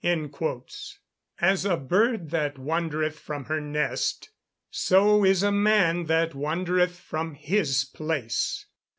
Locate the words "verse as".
0.03-1.63